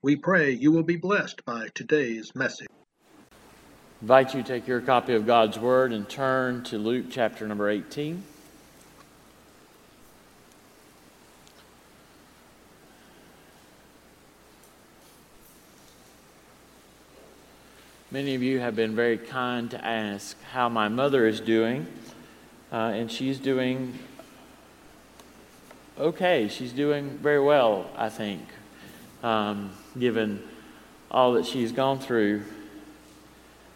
[0.00, 2.68] We pray you will be blessed by today's message.
[4.00, 7.68] invite you to take your copy of God's Word and turn to Luke chapter number
[7.68, 8.22] 18.
[18.12, 21.88] Many of you have been very kind to ask how my mother is doing,
[22.70, 23.98] uh, and she's doing
[25.98, 26.46] okay.
[26.46, 28.42] She's doing very well, I think,
[29.24, 30.42] um, given
[31.10, 32.42] all that she's gone through.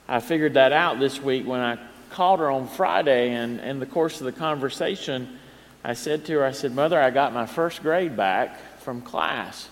[0.09, 1.79] I figured that out this week when I
[2.11, 5.39] called her on Friday, and in the course of the conversation,
[5.83, 9.69] I said to her, I said, Mother, I got my first grade back from class.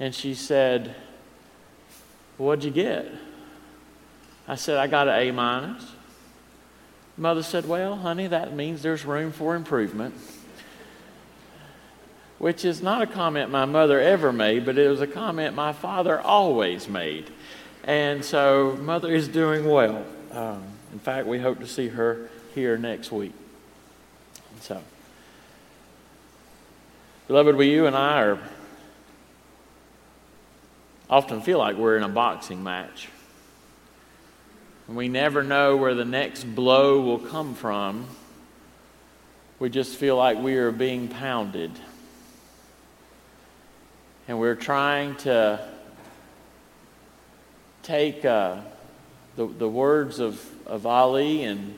[0.00, 0.94] And she said,
[2.36, 3.10] What'd you get?
[4.46, 5.84] I said, I got an A minus.
[7.16, 10.14] Mother said, Well, honey, that means there's room for improvement.
[12.38, 15.72] Which is not a comment my mother ever made, but it was a comment my
[15.72, 17.30] father always made.
[17.84, 20.04] And so, Mother is doing well.
[20.30, 23.32] Um, in fact, we hope to see her here next week.
[24.60, 24.82] So,
[27.26, 28.38] beloved, we, you and I are
[31.10, 33.08] often feel like we're in a boxing match.
[34.86, 38.06] And we never know where the next blow will come from.
[39.58, 41.72] We just feel like we are being pounded.
[44.28, 45.58] And we're trying to
[47.82, 48.58] take uh,
[49.36, 51.74] the, the words of, of Ali and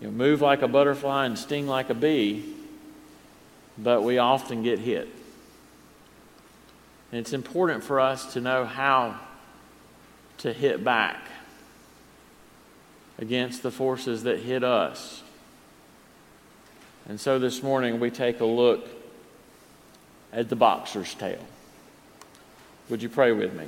[0.00, 2.52] you know, move like a butterfly and sting like a bee,
[3.78, 5.08] but we often get hit.
[7.12, 9.20] And it's important for us to know how
[10.38, 11.28] to hit back
[13.18, 15.22] against the forces that hit us.
[17.08, 18.88] And so this morning we take a look
[20.32, 21.46] at the boxer's tale.
[22.90, 23.66] Would you pray with me?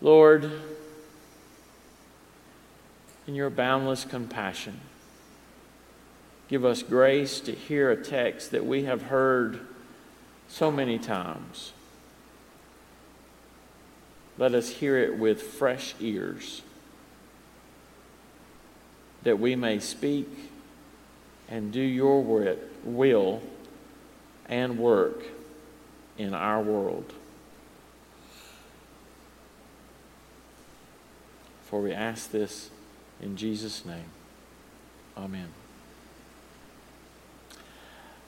[0.00, 0.48] Lord,
[3.26, 4.80] in your boundless compassion,
[6.48, 9.66] give us grace to hear a text that we have heard
[10.48, 11.72] so many times.
[14.38, 16.62] Let us hear it with fresh ears,
[19.22, 20.28] that we may speak
[21.48, 22.22] and do your
[22.84, 23.42] will
[24.48, 25.22] and work
[26.18, 27.12] in our world.
[31.64, 32.70] For we ask this
[33.20, 34.04] in Jesus' name.
[35.16, 35.48] Amen.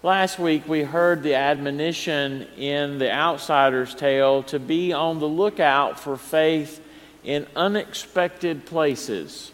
[0.03, 5.99] Last week, we heard the admonition in the outsider's tale to be on the lookout
[5.99, 6.85] for faith
[7.25, 9.51] in unexpected places.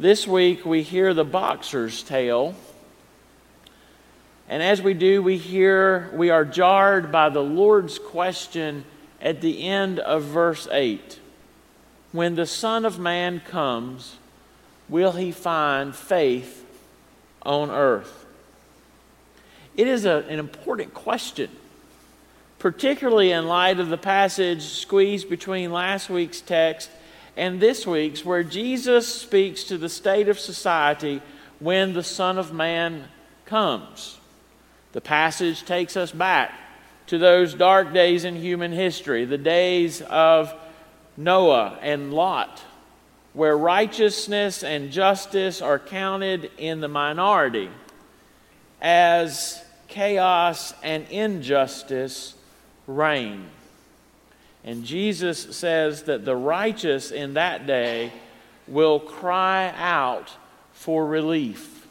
[0.00, 2.54] This week, we hear the boxer's tale.
[4.48, 8.86] And as we do, we hear, we are jarred by the Lord's question
[9.20, 11.20] at the end of verse 8
[12.12, 14.16] When the Son of Man comes,
[14.88, 16.64] will he find faith
[17.42, 18.24] on earth?
[19.76, 21.50] It is a, an important question,
[22.58, 26.88] particularly in light of the passage squeezed between last week's text
[27.36, 31.22] and this week's, where Jesus speaks to the state of society
[31.58, 33.04] when the Son of Man
[33.44, 34.18] comes.
[34.92, 36.52] The passage takes us back
[37.06, 40.54] to those dark days in human history, the days of
[41.16, 42.62] Noah and Lot,
[43.32, 47.70] where righteousness and justice are counted in the minority
[48.80, 52.34] as chaos and injustice
[52.86, 53.46] reign.
[54.64, 58.12] And Jesus says that the righteous in that day
[58.68, 60.30] will cry out
[60.72, 61.86] for relief.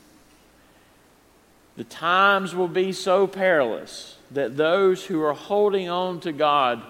[1.77, 6.81] The times will be so perilous that those who are holding on to God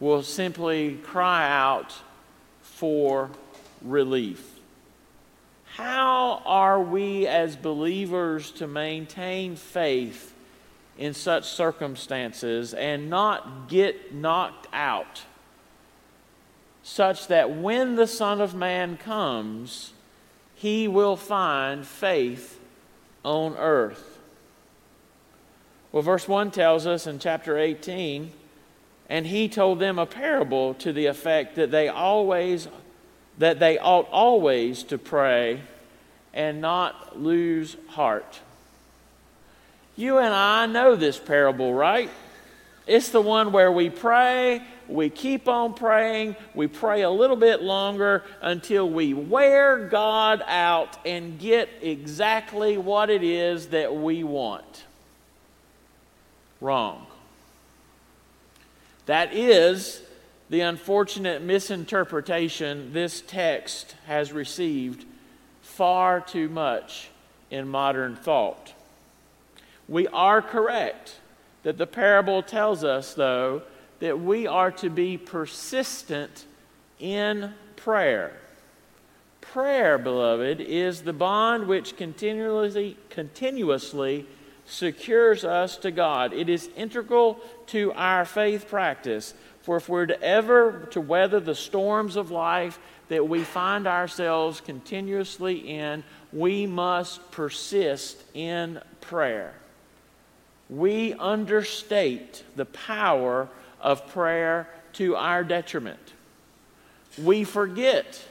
[0.00, 1.92] will simply cry out
[2.62, 3.30] for
[3.82, 4.52] relief.
[5.64, 10.32] How are we as believers to maintain faith
[10.98, 15.22] in such circumstances and not get knocked out?
[16.82, 19.92] Such that when the Son of Man comes,
[20.54, 22.60] he will find faith
[23.24, 24.18] on earth.
[25.92, 28.30] Well, verse 1 tells us in chapter 18,
[29.08, 32.68] and he told them a parable to the effect that they always
[33.38, 35.60] that they ought always to pray
[36.32, 38.40] and not lose heart.
[39.96, 42.10] You and I know this parable, right?
[42.86, 47.62] It's the one where we pray, we keep on praying, we pray a little bit
[47.62, 54.84] longer until we wear God out and get exactly what it is that we want.
[56.60, 57.06] Wrong.
[59.06, 60.02] That is
[60.48, 65.04] the unfortunate misinterpretation this text has received
[65.62, 67.10] far too much
[67.50, 68.72] in modern thought.
[69.88, 71.16] We are correct
[71.62, 73.62] that the parable tells us, though,
[74.00, 76.44] that we are to be persistent
[76.98, 78.32] in prayer.
[79.40, 84.26] Prayer, beloved, is the bond which continuously, continuously
[84.64, 86.32] secures us to God.
[86.32, 89.34] It is integral to our faith practice.
[89.62, 92.78] For if we're to ever to weather the storms of life
[93.08, 96.02] that we find ourselves continuously in,
[96.32, 99.54] we must persist in prayer
[100.68, 103.48] we understate the power
[103.80, 106.00] of prayer to our detriment.
[107.22, 108.22] We forget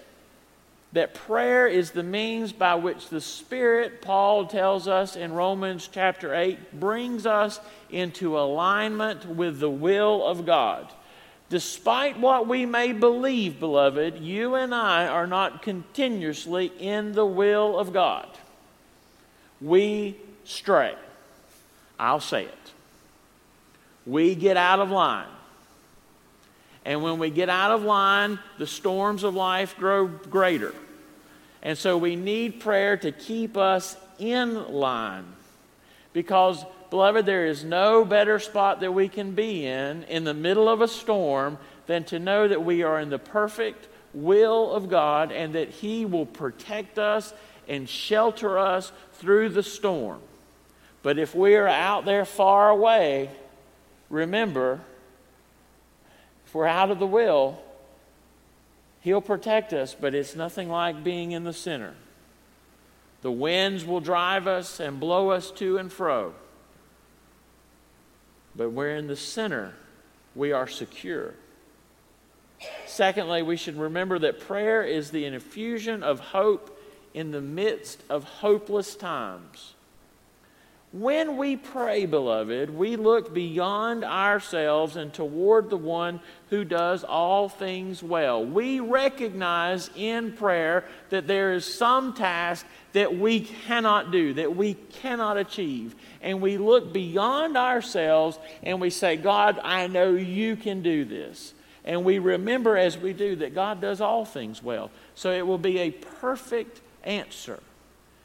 [0.94, 6.34] that prayer is the means by which the Spirit, Paul tells us in Romans chapter
[6.34, 7.60] 8, brings us
[7.90, 10.92] into alignment with the will of God.
[11.50, 17.78] Despite what we may believe, beloved, you and I are not continuously in the will
[17.78, 18.30] of God.
[19.62, 20.96] We stray.
[22.00, 22.74] I'll say it.
[24.06, 25.28] We get out of line.
[26.86, 30.74] And when we get out of line, the storms of life grow greater.
[31.64, 35.26] And so we need prayer to keep us in line.
[36.14, 40.70] Because, beloved, there is no better spot that we can be in in the middle
[40.70, 41.58] of a storm
[41.88, 46.06] than to know that we are in the perfect will of God and that He
[46.06, 47.34] will protect us
[47.68, 50.22] and shelter us through the storm.
[51.06, 53.30] But if we are out there far away,
[54.10, 54.82] remember,
[56.48, 57.60] if we're out of the will,
[59.02, 61.94] He'll protect us, but it's nothing like being in the center.
[63.22, 66.34] The winds will drive us and blow us to and fro.
[68.56, 69.76] But we're in the center,
[70.34, 71.36] we are secure.
[72.88, 76.82] Secondly, we should remember that prayer is the infusion of hope
[77.14, 79.75] in the midst of hopeless times.
[80.96, 87.50] When we pray, beloved, we look beyond ourselves and toward the one who does all
[87.50, 88.46] things well.
[88.46, 94.76] We recognize in prayer that there is some task that we cannot do, that we
[94.76, 95.96] cannot achieve.
[96.22, 101.54] And we look beyond ourselves and we say, God, I know you can do this.
[101.84, 104.92] And we remember as we do that God does all things well.
[105.14, 107.60] So it will be a perfect answer.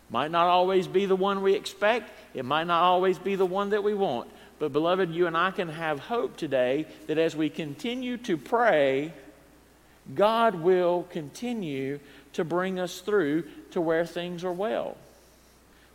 [0.09, 3.71] Might not always be the one we expect, it might not always be the one
[3.71, 4.31] that we want.
[4.59, 9.13] But, beloved, you and I can have hope today that as we continue to pray,
[10.15, 11.99] God will continue
[12.35, 14.97] to bring us through to where things are well.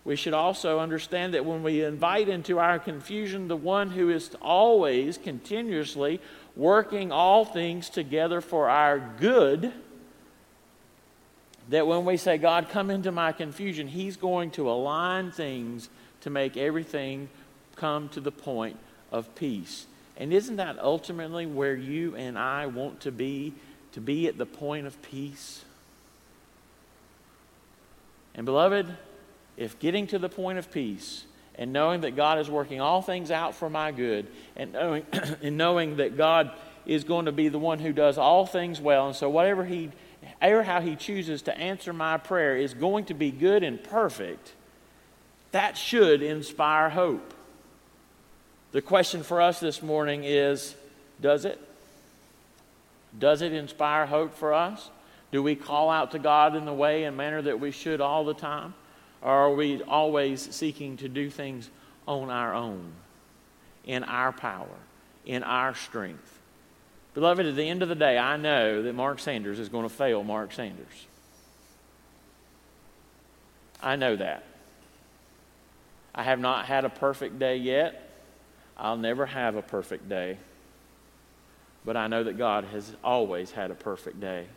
[0.04, 4.36] We should also understand that when we invite into our confusion the one who is
[4.42, 6.22] always, continuously
[6.56, 9.74] working all things together for our good,
[11.70, 15.89] that when we say, God, come into my confusion, He's going to align things
[16.25, 17.29] to make everything
[17.75, 18.79] come to the point
[19.12, 19.86] of peace.
[20.17, 23.53] And isn't that ultimately where you and I want to be?
[23.91, 25.63] To be at the point of peace?
[28.34, 28.88] And, beloved,
[29.55, 33.29] if getting to the point of peace and knowing that God is working all things
[33.29, 35.05] out for my good and knowing,
[35.44, 36.50] and knowing that God
[36.88, 39.91] is going to be the one who does all things well, and so whatever He
[40.41, 44.53] or how He chooses to answer my prayer is going to be good and perfect,
[45.55, 47.33] that should inspire hope.
[48.74, 50.75] The question for us this morning is
[51.21, 51.57] does it?
[53.17, 54.89] Does it inspire hope for us?
[55.31, 58.25] Do we call out to God in the way and manner that we should all
[58.25, 58.74] the time?
[59.21, 61.69] Or are we always seeking to do things
[62.05, 62.91] on our own,
[63.85, 64.67] in our power,
[65.25, 66.38] in our strength?
[67.13, 69.95] Beloved, at the end of the day, I know that Mark Sanders is going to
[69.95, 71.07] fail Mark Sanders.
[73.81, 74.43] I know that.
[76.15, 78.10] I have not had a perfect day yet.
[78.77, 80.38] I'll never have a perfect day.
[81.84, 84.48] But I know that God has always had a perfect day,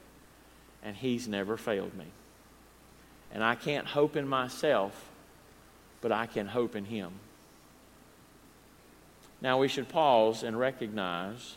[0.82, 2.06] and He's never failed me.
[3.32, 5.10] And I can't hope in myself,
[6.00, 7.12] but I can hope in Him.
[9.40, 11.56] Now we should pause and recognize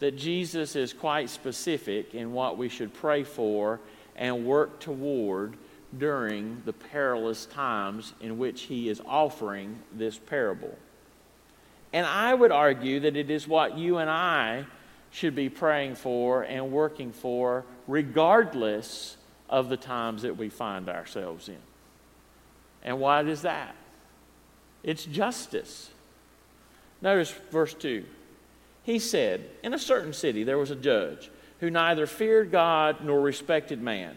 [0.00, 3.78] that Jesus is quite specific in what we should pray for
[4.16, 5.56] and work toward
[5.98, 10.76] during the perilous times in which he is offering this parable.
[11.92, 14.64] And I would argue that it is what you and I
[15.10, 19.18] should be praying for and working for, regardless
[19.50, 21.58] of the times that we find ourselves in.
[22.82, 23.74] And why is that?
[24.82, 25.90] It's justice.
[27.02, 28.04] Notice verse 2.
[28.84, 31.30] He said, In a certain city there was a judge
[31.60, 34.16] who neither feared God nor respected man.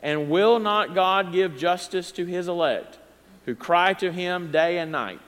[0.00, 2.98] And will not God give justice to his elect,
[3.46, 5.20] who cry to him day and night?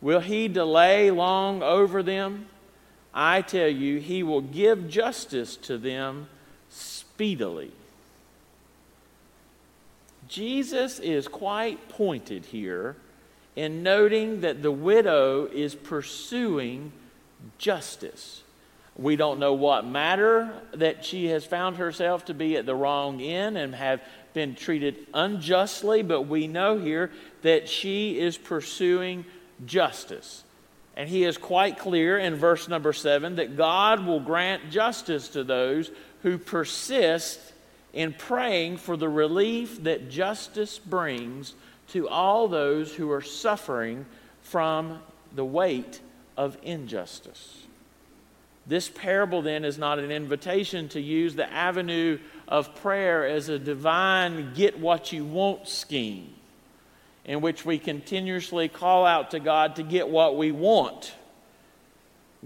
[0.00, 2.46] Will he delay long over them?
[3.12, 6.28] I tell you, he will give justice to them
[6.68, 7.72] speedily.
[10.28, 12.96] Jesus is quite pointed here
[13.54, 16.92] in noting that the widow is pursuing
[17.58, 18.42] justice.
[18.98, 23.20] We don't know what matter that she has found herself to be at the wrong
[23.20, 24.00] end and have
[24.32, 27.10] been treated unjustly, but we know here
[27.42, 29.26] that she is pursuing
[29.66, 30.44] justice.
[30.96, 35.44] And he is quite clear in verse number seven that God will grant justice to
[35.44, 35.90] those
[36.22, 37.38] who persist
[37.92, 41.54] in praying for the relief that justice brings
[41.88, 44.06] to all those who are suffering
[44.40, 45.00] from
[45.34, 46.00] the weight
[46.36, 47.65] of injustice.
[48.66, 52.18] This parable then is not an invitation to use the avenue
[52.48, 56.32] of prayer as a divine get what you want scheme
[57.26, 61.14] in which we continuously call out to God to get what we want.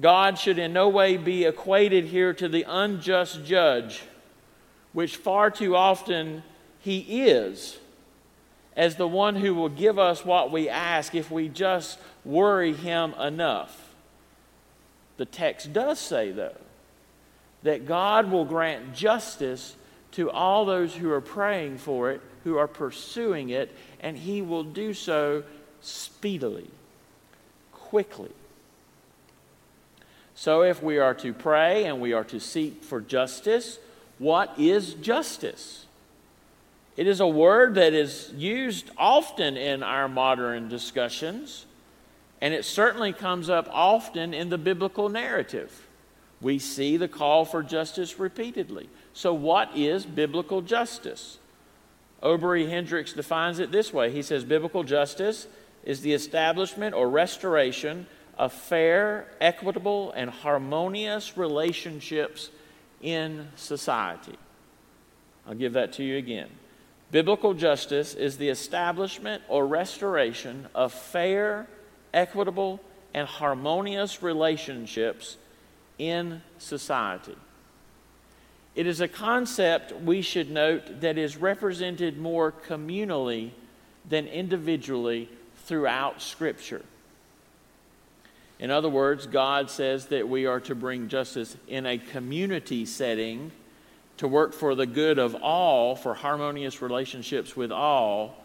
[0.00, 4.02] God should in no way be equated here to the unjust judge,
[4.92, 6.42] which far too often
[6.78, 7.78] he is,
[8.74, 13.12] as the one who will give us what we ask if we just worry him
[13.14, 13.89] enough.
[15.20, 16.56] The text does say, though,
[17.62, 19.76] that God will grant justice
[20.12, 24.64] to all those who are praying for it, who are pursuing it, and He will
[24.64, 25.42] do so
[25.82, 26.70] speedily,
[27.70, 28.30] quickly.
[30.34, 33.78] So, if we are to pray and we are to seek for justice,
[34.18, 35.84] what is justice?
[36.96, 41.66] It is a word that is used often in our modern discussions.
[42.40, 45.86] And it certainly comes up often in the biblical narrative.
[46.40, 48.88] We see the call for justice repeatedly.
[49.12, 51.38] So, what is biblical justice?
[52.22, 55.46] Obery Hendricks defines it this way He says, Biblical justice
[55.84, 58.06] is the establishment or restoration
[58.38, 62.50] of fair, equitable, and harmonious relationships
[63.02, 64.36] in society.
[65.46, 66.48] I'll give that to you again.
[67.10, 71.66] Biblical justice is the establishment or restoration of fair,
[72.12, 72.80] equitable,
[73.12, 75.36] and harmonious relationships
[75.98, 77.36] in society.
[78.74, 83.50] It is a concept we should note that is represented more communally
[84.08, 85.28] than individually
[85.64, 86.82] throughout Scripture.
[88.58, 93.52] In other words, God says that we are to bring justice in a community setting
[94.18, 98.36] to work for the good of all, for harmonious relationships with all,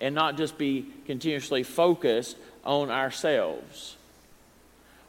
[0.00, 2.36] and not just be continuously focused
[2.68, 3.96] on ourselves.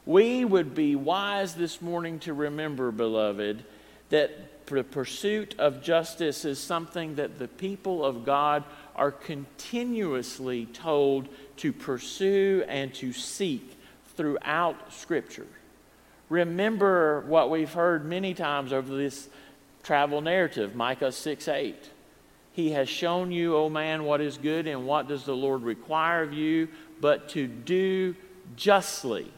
[0.06, 3.62] We would be wise this morning to remember, beloved,
[4.08, 8.64] that the pursuit of justice is something that the people of God
[8.96, 13.78] are continuously told to pursue and to seek
[14.16, 15.46] throughout Scripture.
[16.30, 19.28] Remember what we've heard many times over this
[19.82, 21.90] travel narrative, Micah 6 8.
[22.60, 26.22] He has shown you, O man, what is good and what does the Lord require
[26.22, 26.68] of you,
[27.00, 28.14] but to do
[28.54, 29.32] justly,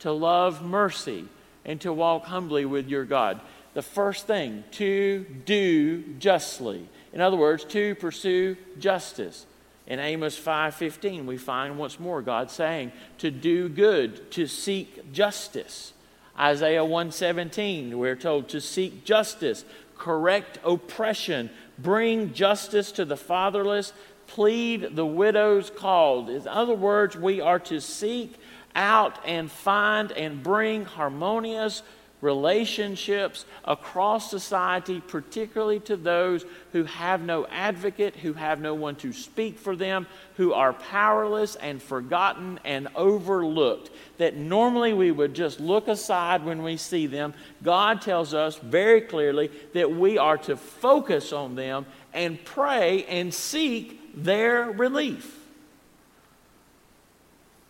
[0.00, 1.26] to love mercy,
[1.64, 3.40] and to walk humbly with your God.
[3.74, 6.88] The first thing, to do justly.
[7.12, 9.46] In other words, to pursue justice.
[9.86, 15.92] In Amos 5:15, we find once more God saying to do good, to seek justice.
[16.36, 19.64] Isaiah 117, we're told to seek justice,
[20.04, 23.94] correct oppression, bring justice to the fatherless,
[24.26, 26.28] plead the widow's cause.
[26.28, 28.36] In other words, we are to seek
[28.76, 31.82] out and find and bring harmonious
[32.24, 39.12] relationships across society, particularly to those who have no advocate, who have no one to
[39.12, 43.90] speak for them, who are powerless and forgotten and overlooked.
[44.18, 47.34] That normally we would just look aside when we see them.
[47.62, 53.32] God tells us very clearly that we are to focus on them and pray and
[53.32, 55.40] seek their relief.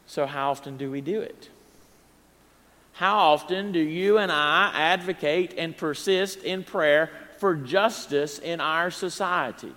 [0.06, 1.48] So, how often do we do it?
[2.94, 8.90] How often do you and I advocate and persist in prayer for justice in our
[8.90, 9.72] society?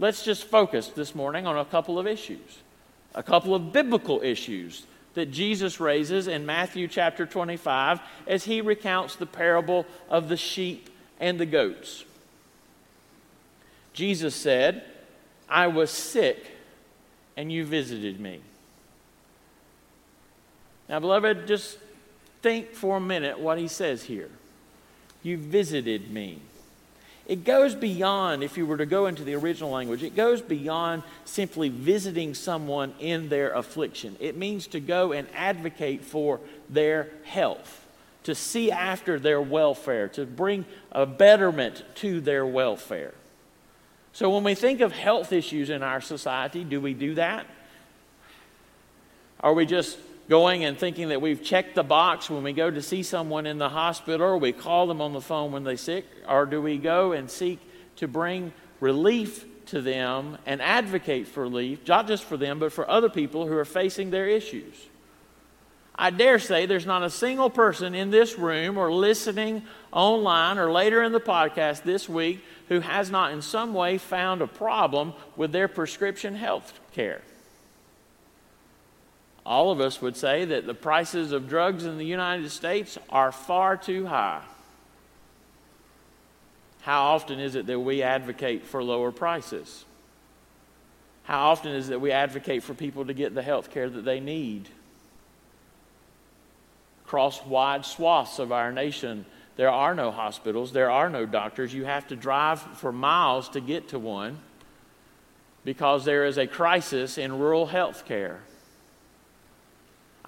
[0.00, 2.58] Let's just focus this morning on a couple of issues,
[3.14, 9.16] a couple of biblical issues that Jesus raises in Matthew chapter 25 as he recounts
[9.16, 12.04] the parable of the sheep and the goats.
[13.92, 14.84] Jesus said,
[15.48, 16.44] I was sick
[17.36, 18.40] and you visited me.
[20.88, 21.78] Now, beloved, just
[22.42, 24.30] think for a minute what he says here.
[25.22, 26.40] You visited me.
[27.26, 31.02] It goes beyond, if you were to go into the original language, it goes beyond
[31.26, 34.16] simply visiting someone in their affliction.
[34.18, 36.40] It means to go and advocate for
[36.70, 37.86] their health,
[38.22, 43.12] to see after their welfare, to bring a betterment to their welfare.
[44.14, 47.44] So when we think of health issues in our society, do we do that?
[49.40, 52.82] Are we just going and thinking that we've checked the box when we go to
[52.82, 56.04] see someone in the hospital or we call them on the phone when they're sick?
[56.28, 57.58] Or do we go and seek
[57.96, 62.88] to bring relief to them and advocate for relief, not just for them, but for
[62.88, 64.74] other people who are facing their issues?
[66.00, 70.70] I dare say there's not a single person in this room or listening online or
[70.70, 75.14] later in the podcast this week who has not in some way found a problem
[75.36, 77.22] with their prescription health care
[79.48, 83.32] all of us would say that the prices of drugs in the United States are
[83.32, 84.42] far too high.
[86.82, 89.86] How often is it that we advocate for lower prices?
[91.22, 94.04] How often is it that we advocate for people to get the health care that
[94.04, 94.68] they need?
[97.06, 99.24] Across wide swaths of our nation,
[99.56, 101.72] there are no hospitals, there are no doctors.
[101.72, 104.40] You have to drive for miles to get to one
[105.64, 108.40] because there is a crisis in rural health care.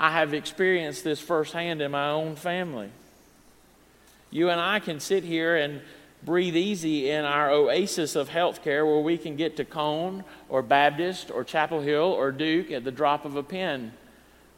[0.00, 2.88] I have experienced this firsthand in my own family.
[4.30, 5.82] You and I can sit here and
[6.22, 11.30] breathe easy in our oasis of healthcare where we can get to Cone or Baptist
[11.30, 13.92] or Chapel Hill or Duke at the drop of a pen,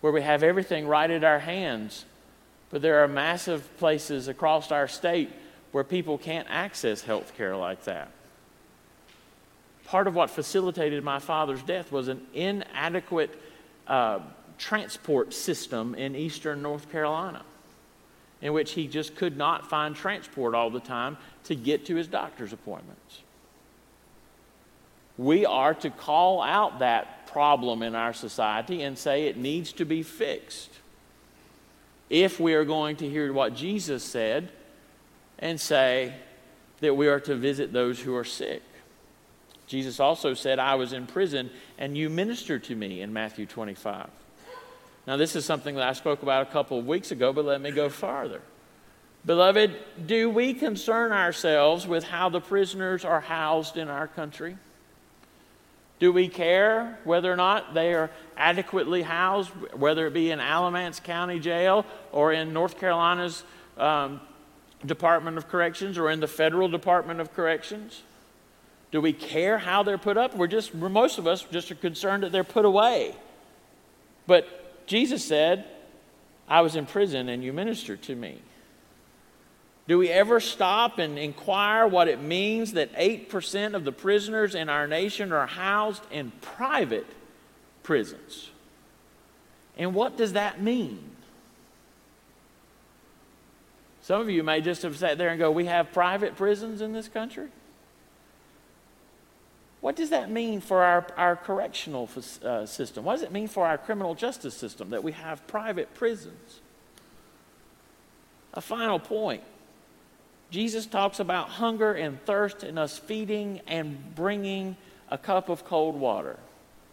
[0.01, 2.05] where we have everything right at our hands.
[2.71, 5.31] But there are massive places across our state
[5.73, 8.13] where people can't access health care like that.
[9.87, 13.37] Part of what facilitated my father's death was an inadequate
[13.89, 14.21] uh,
[14.59, 17.43] transport system in eastern North Carolina
[18.43, 22.09] in which he just could not find transport all the time to get to his
[22.09, 23.21] doctor's appointments.
[25.17, 29.85] We are to call out that problem in our society and say it needs to
[29.85, 30.71] be fixed.
[32.11, 34.51] If we are going to hear what Jesus said
[35.39, 36.15] and say
[36.81, 38.63] that we are to visit those who are sick.
[39.69, 44.09] Jesus also said, I was in prison and you ministered to me in Matthew 25.
[45.07, 47.61] Now, this is something that I spoke about a couple of weeks ago, but let
[47.61, 48.41] me go farther.
[49.25, 54.57] Beloved, do we concern ourselves with how the prisoners are housed in our country?
[56.01, 60.99] Do we care whether or not they are adequately housed, whether it be in Alamance
[60.99, 63.45] County Jail or in North Carolina's
[63.79, 64.21] um,
[64.85, 68.03] Department of Corrections or in the Federal Department of Corrections?
[68.91, 70.37] Do we care how they're put up?
[70.37, 73.15] We're just, most of us just are concerned that they're put away.
[74.27, 75.65] But Jesus said,
[76.49, 78.39] I was in prison and you ministered to me.
[79.89, 84.69] Do we ever stop and inquire what it means that 8% of the prisoners in
[84.69, 87.07] our nation are housed in private
[87.83, 88.51] prisons?
[89.77, 91.11] And what does that mean?
[94.03, 96.93] Some of you may just have sat there and go, We have private prisons in
[96.93, 97.49] this country?
[99.83, 102.09] What does that mean for our, our correctional
[102.45, 103.05] uh, system?
[103.05, 106.61] What does it mean for our criminal justice system that we have private prisons?
[108.55, 109.43] A final point
[110.53, 114.77] Jesus talks about hunger and thirst and us feeding and bringing
[115.11, 116.39] a cup of cold water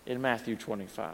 [0.05, 1.13] in Matthew 25.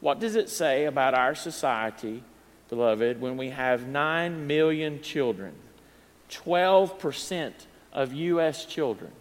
[0.00, 2.24] What does it say about our society,
[2.70, 5.52] beloved, when we have 9 million children,
[6.30, 7.52] 12%
[7.92, 8.64] of U.S.
[8.64, 9.12] children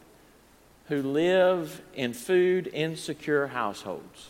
[0.94, 4.30] who live in food insecure households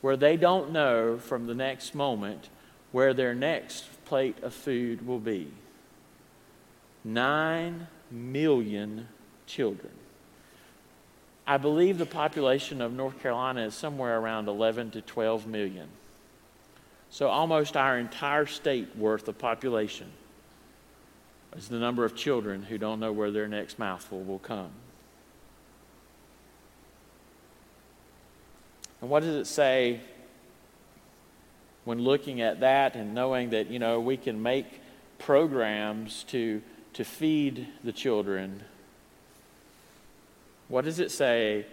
[0.00, 2.48] where they don't know from the next moment
[2.90, 5.48] where their next plate of food will be.
[7.04, 9.06] Nine million
[9.46, 9.92] children.
[11.46, 15.86] I believe the population of North Carolina is somewhere around 11 to 12 million.
[17.10, 20.08] So, almost our entire state worth of population
[21.56, 24.70] is the number of children who don't know where their next mouthful will come.
[29.00, 30.00] And what does it say
[31.84, 34.80] when looking at that and knowing that, you know, we can make
[35.18, 36.62] programs to,
[36.94, 38.62] to feed the children?
[40.68, 41.66] What does it say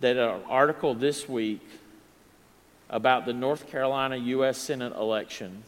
[0.00, 1.66] that an article this week
[2.88, 4.58] about the North Carolina U.S.
[4.58, 5.64] Senate election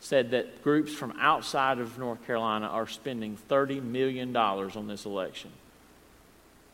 [0.00, 5.50] said that groups from outside of North Carolina are spending $30 million on this election?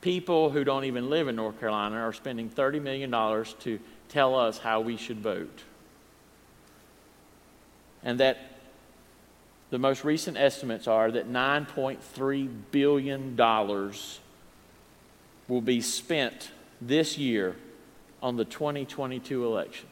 [0.02, 3.10] People who don't even live in North Carolina are spending $30 million
[3.60, 5.62] to tell us how we should vote.
[8.02, 8.36] And that
[9.70, 13.36] the most recent estimates are that $9.3 billion
[15.48, 17.56] will be spent this year
[18.20, 19.88] on the 2022 election.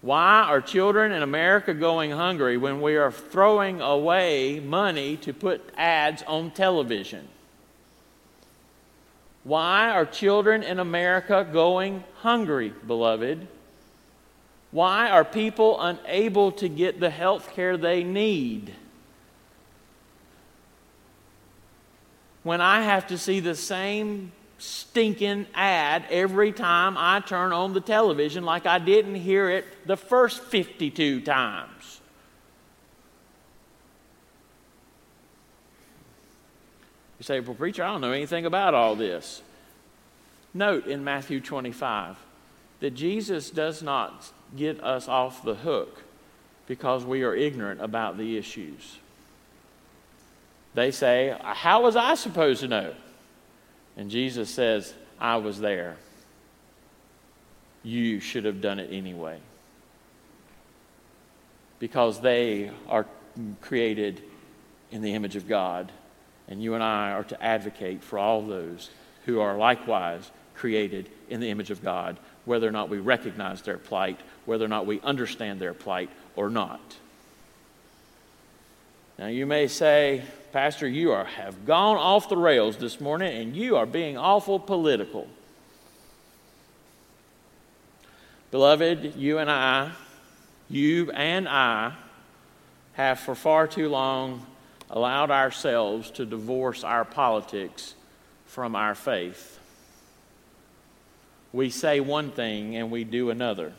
[0.00, 5.68] Why are children in America going hungry when we are throwing away money to put
[5.76, 7.26] ads on television?
[9.42, 13.48] Why are children in America going hungry, beloved?
[14.70, 18.74] Why are people unable to get the health care they need?
[22.42, 27.80] When I have to see the same stinking ad every time I turn on the
[27.80, 32.00] television, like I didn't hear it the first 52 times.
[37.18, 39.42] You say, Well, preacher, I don't know anything about all this.
[40.54, 42.16] Note in Matthew 25
[42.80, 46.02] that Jesus does not get us off the hook
[46.66, 48.98] because we are ignorant about the issues.
[50.74, 52.94] They say, How was I supposed to know?
[53.98, 55.96] And Jesus says, I was there.
[57.82, 59.40] You should have done it anyway.
[61.80, 63.06] Because they are
[63.60, 64.22] created
[64.92, 65.90] in the image of God.
[66.46, 68.88] And you and I are to advocate for all those
[69.26, 73.78] who are likewise created in the image of God, whether or not we recognize their
[73.78, 76.96] plight, whether or not we understand their plight or not.
[79.18, 83.56] Now, you may say, Pastor, you are, have gone off the rails this morning and
[83.56, 85.26] you are being awful political.
[88.52, 89.90] Beloved, you and I,
[90.70, 91.94] you and I,
[92.92, 94.44] have for far too long
[94.90, 97.94] allowed ourselves to divorce our politics
[98.46, 99.58] from our faith.
[101.52, 103.72] We say one thing and we do another.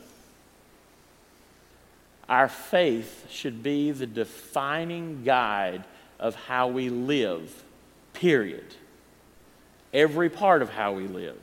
[2.30, 5.82] Our faith should be the defining guide
[6.20, 7.64] of how we live,
[8.14, 8.76] period.
[9.92, 11.40] Every part of how we live.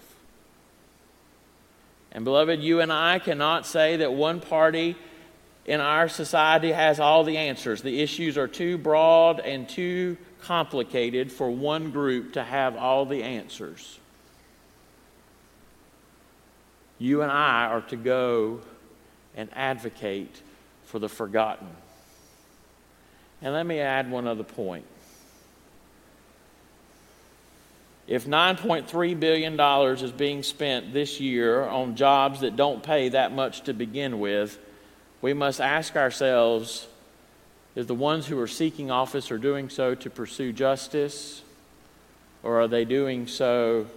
[2.14, 4.96] And, beloved, you and I cannot say that one party
[5.66, 7.82] in our society has all the answers.
[7.82, 13.24] The issues are too broad and too complicated for one group to have all the
[13.24, 14.00] answers.
[16.98, 18.62] You and I are to go
[19.36, 20.42] and advocate
[20.88, 21.68] for the forgotten.
[23.42, 24.86] And let me add one other point.
[28.08, 33.62] If $9.3 billion is being spent this year on jobs that don't pay that much
[33.64, 34.58] to begin with,
[35.22, 36.88] we must ask ourselves
[37.76, 41.44] if the ones who are seeking office are doing so to pursue justice,
[42.44, 43.88] or are they doing so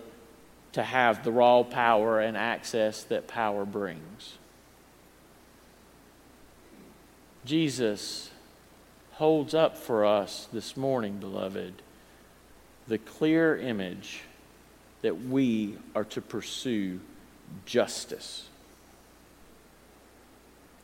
[0.72, 4.38] to have the raw power and access that power brings?
[7.44, 8.30] Jesus
[9.12, 11.74] holds up for us this morning, beloved,
[12.88, 14.22] the clear image
[15.02, 17.00] that we are to pursue
[17.66, 18.46] justice.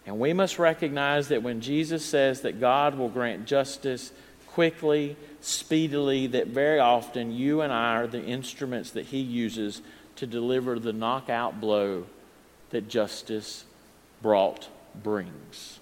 [0.06, 4.12] And we must recognize that when Jesus says that God will grant justice
[4.46, 9.82] quickly, speedily, that very often you and I are the instruments that He uses
[10.16, 12.06] to deliver the knockout blow
[12.70, 13.64] that justice
[14.22, 14.68] brought
[15.02, 15.80] brings.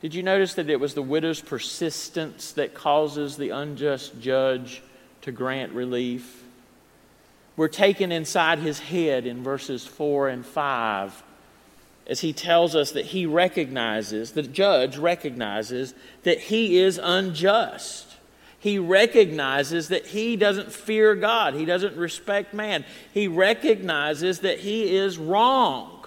[0.00, 4.82] Did you notice that it was the widow's persistence that causes the unjust judge
[5.22, 6.44] to grant relief?
[7.56, 11.24] We're taken inside his head in verses 4 and 5
[12.08, 18.16] as he tells us that he recognizes, the judge recognizes that he is unjust.
[18.58, 22.84] He recognizes that he doesn't fear God, he doesn't respect man.
[23.12, 25.97] He recognizes that he is wrong.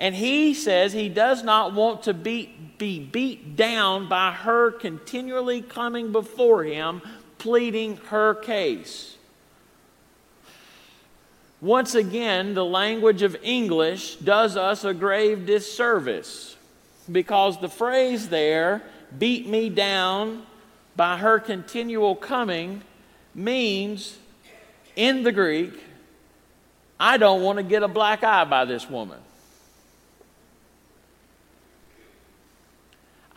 [0.00, 5.60] And he says he does not want to be, be beat down by her continually
[5.60, 7.02] coming before him,
[7.36, 9.18] pleading her case.
[11.60, 16.56] Once again, the language of English does us a grave disservice
[17.12, 18.82] because the phrase there,
[19.18, 20.42] beat me down
[20.96, 22.80] by her continual coming,
[23.34, 24.16] means
[24.96, 25.78] in the Greek,
[26.98, 29.18] I don't want to get a black eye by this woman.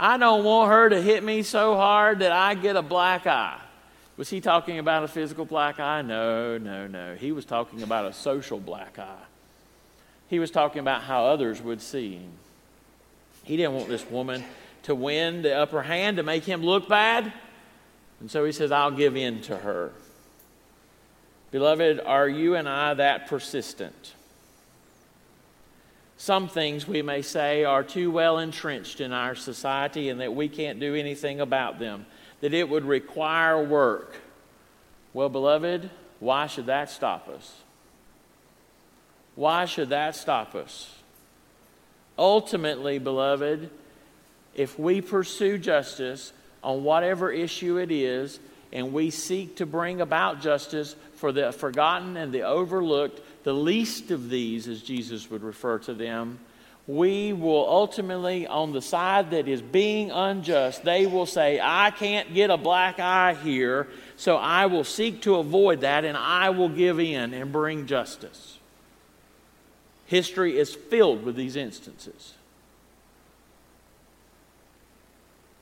[0.03, 3.57] I don't want her to hit me so hard that I get a black eye.
[4.17, 6.01] Was he talking about a physical black eye?
[6.01, 7.15] No, no, no.
[7.15, 9.23] He was talking about a social black eye.
[10.27, 12.31] He was talking about how others would see him.
[13.45, 14.43] He didn't want this woman
[14.83, 17.31] to win the upper hand to make him look bad.
[18.19, 19.93] And so he says, I'll give in to her.
[21.51, 24.15] Beloved, are you and I that persistent?
[26.23, 30.47] Some things we may say are too well entrenched in our society and that we
[30.47, 32.05] can't do anything about them
[32.39, 34.15] that it would require work.
[35.13, 35.89] Well, beloved,
[36.21, 37.53] why should that stop us?
[39.35, 40.95] Why should that stop us?
[42.17, 43.69] Ultimately, beloved,
[44.55, 46.31] if we pursue justice
[46.63, 48.39] on whatever issue it is,
[48.71, 54.11] and we seek to bring about justice for the forgotten and the overlooked, the least
[54.11, 56.39] of these, as Jesus would refer to them,
[56.85, 62.33] we will ultimately, on the side that is being unjust, they will say, I can't
[62.33, 66.69] get a black eye here, so I will seek to avoid that and I will
[66.69, 68.59] give in and bring justice.
[70.07, 72.33] History is filled with these instances.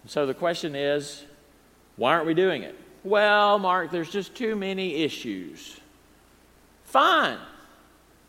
[0.07, 1.23] So the question is,
[1.95, 2.75] why aren't we doing it?
[3.03, 5.79] Well, Mark, there's just too many issues.
[6.85, 7.37] Fine,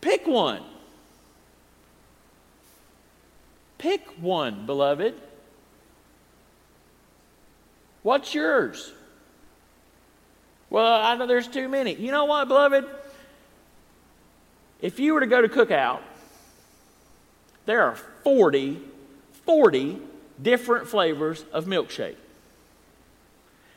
[0.03, 0.61] pick one.
[3.77, 5.15] Pick one, beloved.
[8.01, 8.91] What's yours?
[10.69, 11.95] Well, I know there's too many.
[11.95, 12.85] You know what, beloved?
[14.81, 16.01] If you were to go to Cookout,
[17.65, 18.81] there are 40,
[19.45, 20.01] 40
[20.41, 22.17] different flavors of milkshake.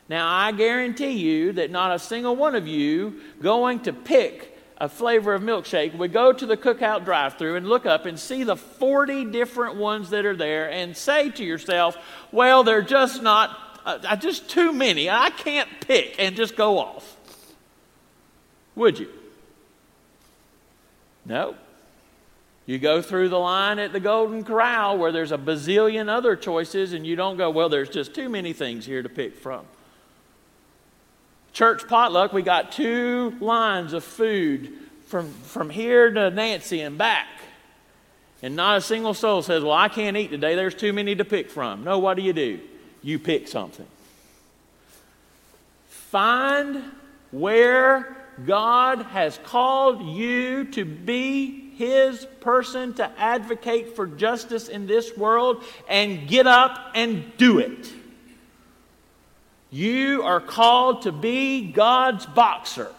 [0.08, 4.88] Now, I guarantee you that not a single one of you going to pick a
[4.88, 8.44] flavor of milkshake we go to the cookout drive through and look up and see
[8.44, 11.96] the 40 different ones that are there and say to yourself,
[12.30, 15.08] well, they're just not, uh, just too many.
[15.08, 17.16] I can't pick and just go off.
[18.74, 19.08] Would you?
[21.24, 21.56] No.
[22.66, 26.92] You go through the line at the Golden Corral where there's a bazillion other choices,
[26.92, 29.64] and you don't go, well, there's just too many things here to pick from
[31.56, 34.74] church potluck, we got two lines of food
[35.06, 37.28] from, from here to Nancy and back.
[38.42, 40.54] And not a single soul says, Well, I can't eat today.
[40.54, 41.82] There's too many to pick from.
[41.82, 42.60] No, what do you do?
[43.02, 43.86] You pick something.
[45.88, 46.84] Find
[47.30, 55.16] where God has called you to be His person to advocate for justice in this
[55.16, 57.90] world and get up and do it.
[59.70, 62.90] You are called to be God's boxer.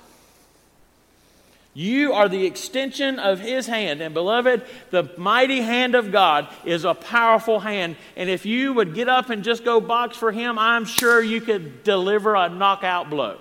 [1.73, 4.01] You are the extension of His hand.
[4.01, 7.97] And beloved, the mighty hand of God is a powerful hand.
[8.15, 11.39] And if you would get up and just go box for Him, I'm sure you
[11.39, 13.37] could deliver a knockout blow.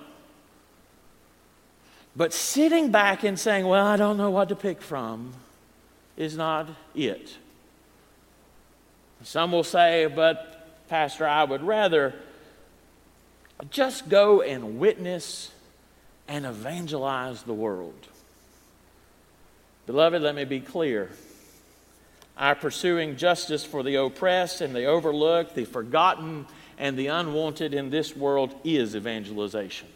[2.15, 5.33] But sitting back and saying, Well, I don't know what to pick from,
[6.15, 7.37] is not it.
[9.23, 12.13] Some will say, But, Pastor, I would rather
[13.69, 15.51] just go and witness
[16.27, 18.07] and evangelize the world.
[19.85, 21.09] Beloved, let me be clear.
[22.37, 26.45] Our pursuing justice for the oppressed and the overlooked, the forgotten
[26.77, 29.87] and the unwanted in this world is evangelization.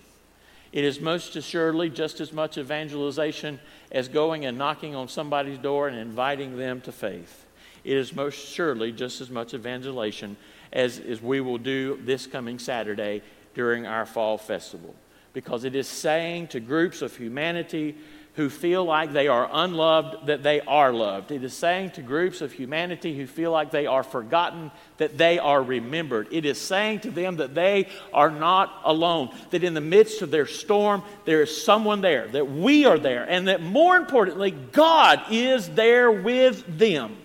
[0.72, 3.60] It is most assuredly just as much evangelization
[3.92, 7.46] as going and knocking on somebody's door and inviting them to faith.
[7.84, 10.38] It is most surely just as much evangelization
[10.72, 13.22] as, as we will do this coming Saturday
[13.54, 14.96] during our fall festival
[15.34, 17.96] because it is saying to groups of humanity
[18.36, 21.32] who feel like they are unloved that they are loved.
[21.32, 25.38] It is saying to groups of humanity who feel like they are forgotten that they
[25.38, 26.30] are remembered.
[26.32, 30.32] It is saying to them that they are not alone, that in the midst of
[30.32, 35.22] their storm, there is someone there, that we are there, and that more importantly, God
[35.30, 37.18] is there with them.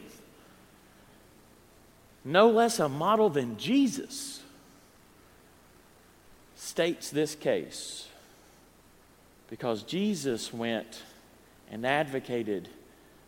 [2.24, 4.35] No less a model than Jesus
[6.76, 8.06] states this case
[9.48, 11.04] because Jesus went
[11.70, 12.68] and advocated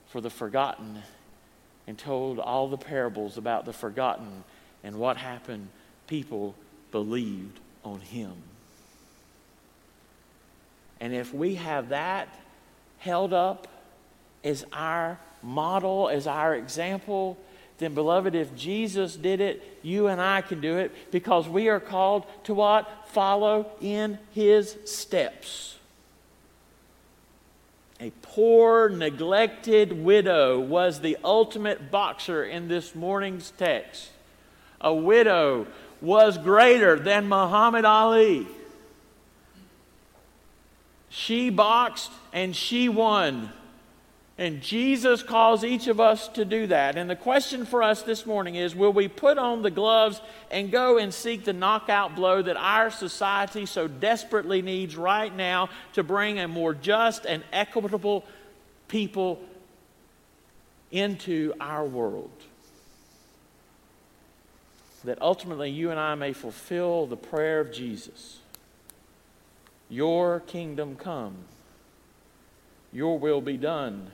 [0.09, 1.03] for the forgotten
[1.87, 4.45] and told all the parables about the forgotten
[4.85, 5.69] and what happened.
[6.09, 6.55] People
[6.93, 8.35] believed on him.
[11.01, 12.29] And if we have that
[12.99, 13.67] held up
[14.45, 17.39] as our model, as our example,
[17.79, 21.79] then, beloved, if Jesus did it, you and I can do it because we are
[21.79, 23.09] called to what?
[23.09, 25.77] Follow in his steps.
[28.01, 34.11] A poor, neglected widow was the ultimate boxer in this morning's text.
[34.81, 35.67] A widow
[36.01, 38.47] was greater than Muhammad Ali.
[41.09, 43.51] She boxed and she won.
[44.39, 46.97] And Jesus calls each of us to do that.
[46.97, 50.71] And the question for us this morning is will we put on the gloves and
[50.71, 56.05] go and seek the knockout blow that our society so desperately needs right now to
[56.05, 58.25] bring a more just and equitable
[58.87, 59.43] people
[60.93, 62.31] into our world?
[65.03, 68.39] That ultimately you and I may fulfill the prayer of Jesus
[69.91, 71.35] Your kingdom come,
[72.93, 74.13] your will be done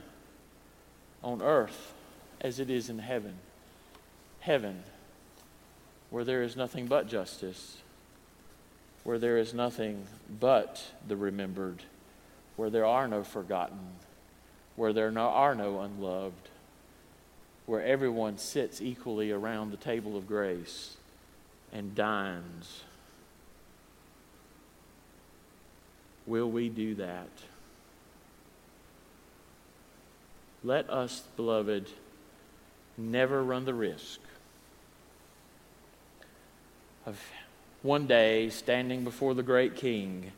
[1.25, 1.93] on earth
[2.39, 3.33] as it is in heaven.
[4.41, 4.83] Heaven,
[6.11, 7.77] where there is nothing but justice,
[9.03, 10.05] where there is nothing
[10.39, 11.81] but the remembered,
[12.55, 13.95] where there are no forgotten,
[14.75, 16.49] where there no, are no unloved,
[17.65, 20.97] where everyone sits equally around the table of grace
[21.73, 22.83] and dines.
[26.27, 27.29] Will we do that?
[30.65, 31.91] Let us, beloved,
[32.97, 34.19] never run the risk
[37.05, 37.21] of
[37.83, 40.31] one day standing before the great king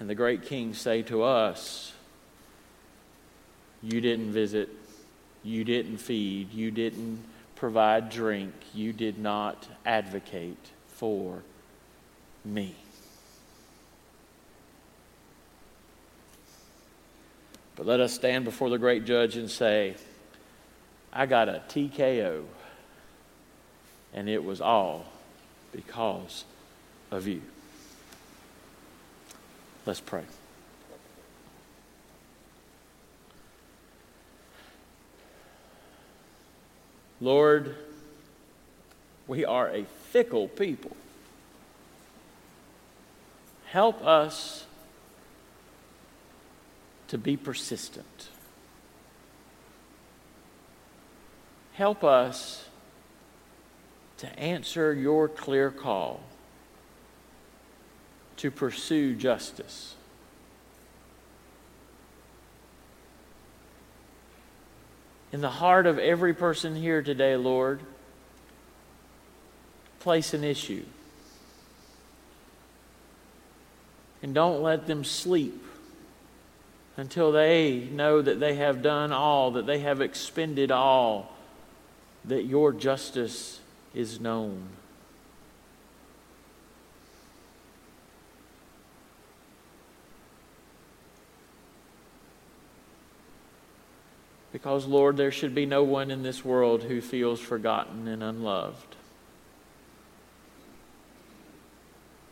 [0.00, 1.92] and the great king say to us,
[3.80, 4.70] You didn't visit,
[5.44, 7.22] you didn't feed, you didn't
[7.54, 11.44] provide drink, you did not advocate for
[12.44, 12.74] me.
[17.88, 19.94] Let us stand before the great judge and say,
[21.10, 22.44] I got a TKO,
[24.12, 25.06] and it was all
[25.72, 26.44] because
[27.10, 27.40] of you.
[29.86, 30.24] Let's pray.
[37.22, 37.74] Lord,
[39.26, 40.94] we are a fickle people.
[43.64, 44.66] Help us
[47.08, 48.28] to be persistent.
[51.72, 52.66] Help us
[54.18, 56.20] to answer your clear call
[58.36, 59.94] to pursue justice.
[65.30, 67.80] In the heart of every person here today, Lord,
[70.00, 70.84] place an issue.
[74.22, 75.62] And don't let them sleep
[76.98, 81.32] until they know that they have done all, that they have expended all,
[82.24, 83.60] that your justice
[83.94, 84.68] is known.
[94.50, 98.96] Because, Lord, there should be no one in this world who feels forgotten and unloved.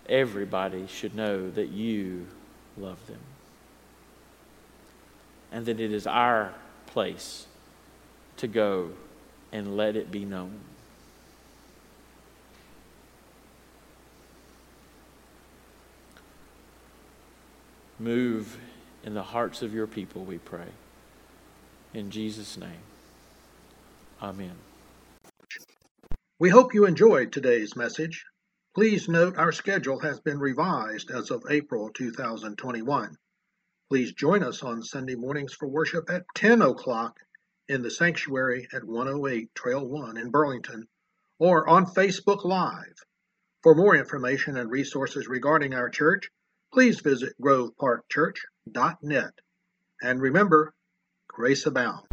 [0.09, 2.26] Everybody should know that you
[2.76, 3.20] love them
[5.57, 6.53] and that it is our
[6.85, 7.47] place
[8.37, 8.90] to go
[9.51, 10.61] and let it be known.
[17.99, 18.59] Move
[19.03, 20.69] in the hearts of your people, we pray.
[21.95, 22.85] In Jesus' name,
[24.23, 24.57] amen.
[26.38, 28.27] We hope you enjoyed today's message.
[28.75, 33.17] Please note our schedule has been revised as of April 2021.
[33.89, 37.21] Please join us on Sunday mornings for worship at 10 o'clock
[37.69, 40.89] in the sanctuary at 108 Trail 1 in Burlington
[41.39, 43.05] or on Facebook Live.
[43.63, 46.31] For more information and resources regarding our church,
[46.73, 49.33] please visit groveparkchurch.net.
[50.03, 50.75] And remember,
[51.29, 52.07] grace abound.